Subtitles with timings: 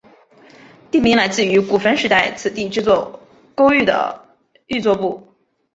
[0.89, 3.19] 地名来自于古坟时代此地制作
[3.53, 4.19] 勾玉的
[4.65, 5.27] 玉作部。